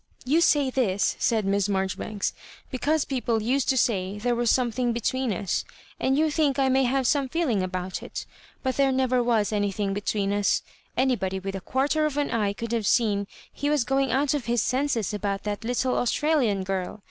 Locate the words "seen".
12.87-13.27